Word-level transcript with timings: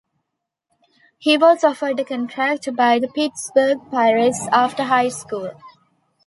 He 1.19 1.37
was 1.37 1.63
offered 1.63 1.99
a 1.99 2.03
contract 2.03 2.75
by 2.75 2.97
the 2.97 3.07
Pittsburgh 3.07 3.77
Pirates 3.91 4.47
after 4.51 4.81
high 4.85 5.09
school. 5.09 5.51